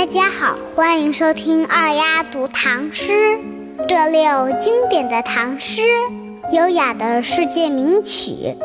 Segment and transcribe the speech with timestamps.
[0.00, 3.38] 大家好，欢迎收听二丫读唐诗。
[3.86, 5.82] 这里有经典的唐诗，
[6.54, 8.56] 优雅的世界名曲。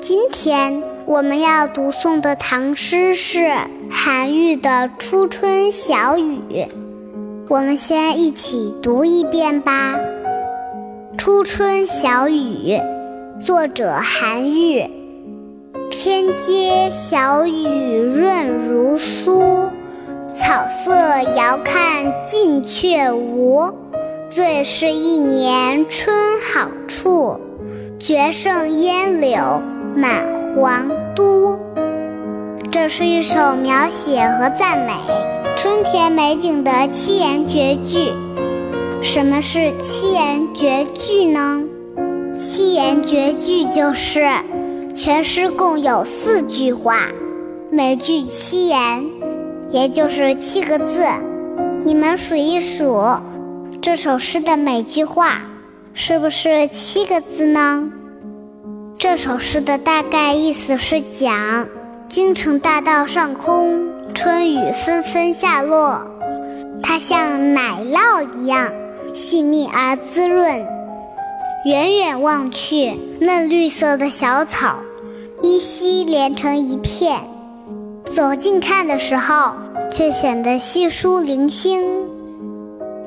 [0.00, 3.52] 今天我们要读诵的唐诗是
[3.90, 6.40] 韩愈的《初春小雨》。
[7.50, 9.94] 我们先一起读一遍吧，
[11.18, 12.78] 《初春小雨》，
[13.38, 14.90] 作者韩愈。
[15.90, 17.66] 天街小雨
[17.98, 19.68] 润如酥。
[20.32, 20.92] 草色
[21.36, 23.70] 遥看近却无，
[24.28, 26.14] 最是一年春
[26.52, 27.38] 好处。
[27.98, 29.62] 绝胜烟柳
[29.94, 31.58] 满皇都。
[32.70, 34.92] 这是一首描写和赞美
[35.56, 38.12] 春天美景的七言绝句。
[39.02, 41.62] 什么是七言绝句呢？
[42.38, 44.26] 七言绝句就是
[44.94, 47.08] 全诗共有四句话，
[47.70, 49.04] 每句七言。
[49.72, 51.04] 也就是七个字，
[51.84, 53.00] 你们数一数，
[53.80, 55.42] 这首诗的每句话
[55.94, 57.88] 是不是七个字呢？
[58.98, 61.68] 这首诗的大概意思是讲
[62.08, 66.04] 京城大道上空，春雨纷纷下落，
[66.82, 68.72] 它像奶酪一样
[69.14, 70.66] 细密而滋润。
[71.64, 74.76] 远远望去，嫩绿色的小草
[75.42, 77.20] 依稀连成一片。
[78.10, 79.52] 走近看的时候，
[79.92, 81.80] 却显得稀疏零星。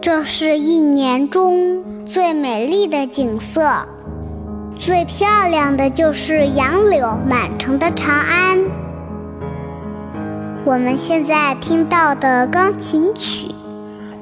[0.00, 3.84] 这是一年中最美丽的景色，
[4.78, 8.56] 最漂亮的就是杨柳满城的长安。
[10.64, 13.48] 我们现在听到的钢琴曲，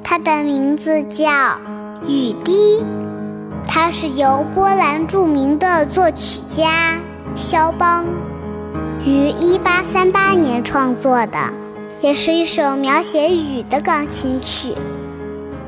[0.03, 1.25] 它的名字叫
[2.07, 2.79] 《雨滴》，
[3.67, 6.97] 它是由波兰著名的作曲家
[7.35, 8.03] 肖邦。
[9.03, 11.51] 于一八三八年创作的，
[12.01, 14.75] 也是一首描写雨的钢琴曲。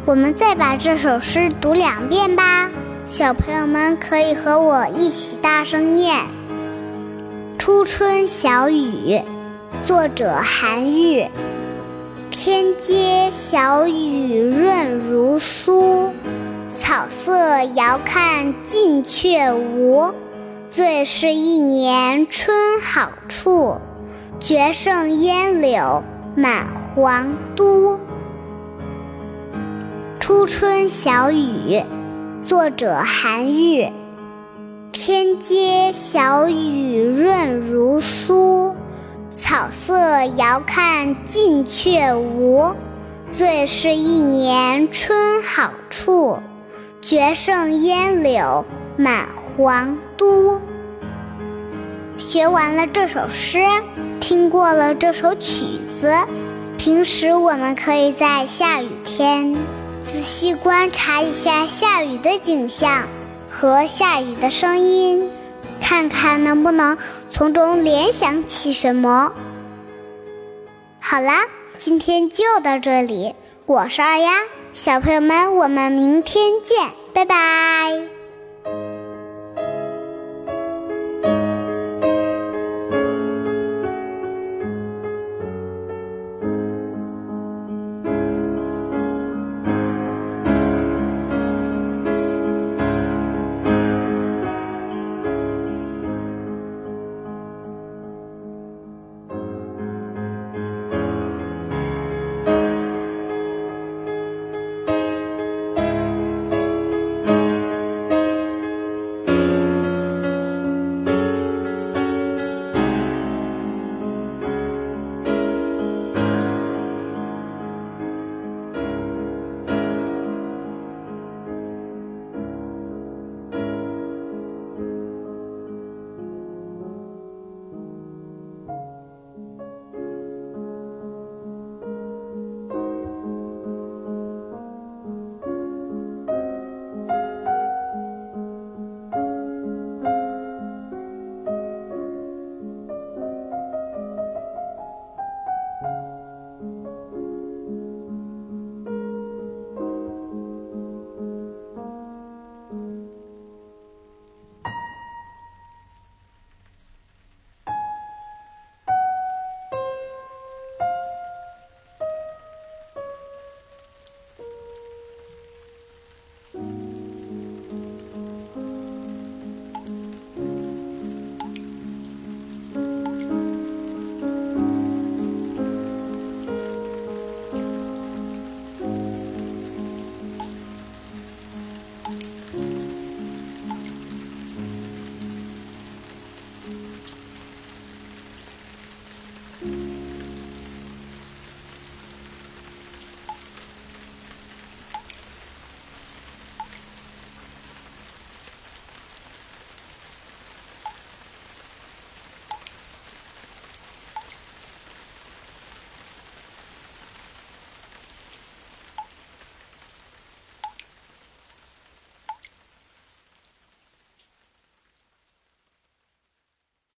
[0.05, 2.69] 我们再把这首诗读两遍吧，
[3.07, 6.15] 小朋友们可以和我一起大声念
[7.57, 9.17] 《初春小雨》，
[9.81, 11.25] 作者韩愈。
[12.29, 16.11] 天街小雨润如酥，
[16.75, 20.13] 草色遥看近却无。
[20.75, 23.77] 最是一年春好处，
[24.39, 26.03] 绝胜烟柳
[26.35, 27.99] 满皇都。
[30.19, 31.83] 初春小雨，
[32.41, 33.87] 作者韩愈。
[34.91, 38.73] 天街小雨润如酥，
[39.35, 42.73] 草色遥看近却无。
[43.31, 46.39] 最是一年春好处，
[46.99, 48.65] 绝胜烟柳。
[48.95, 50.12] 满皇都。
[52.23, 53.59] 学完了这首诗，
[54.21, 55.65] 听过了这首曲
[55.99, 56.11] 子，
[56.77, 59.53] 平时我们可以在下雨天
[59.99, 63.07] 仔细观察一下下雨的景象
[63.49, 65.29] 和下雨的声音，
[65.81, 66.97] 看看能不能
[67.29, 69.33] 从中联想起什么。
[71.01, 71.43] 好啦，
[71.77, 73.35] 今天就到这里，
[73.65, 74.31] 我是二丫，
[74.71, 78.12] 小朋友们，我们明天见，拜拜。